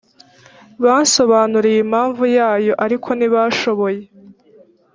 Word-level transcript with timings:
bansobanurire 0.83 1.79
impamvu 1.85 2.23
yayo 2.37 2.73
ariko 2.85 3.09
ntibashoboye 3.13 4.01